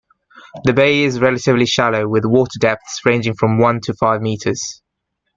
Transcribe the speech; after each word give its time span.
The 0.63 0.73
bay 0.73 1.03
is 1.03 1.19
relatively 1.19 1.67
shallow, 1.67 2.07
with 2.07 2.25
water 2.25 2.57
depths 2.57 3.01
ranging 3.05 3.35
from 3.35 3.59
one 3.59 3.81
to 3.81 3.93
five 3.93 4.19
meters. 4.23 4.81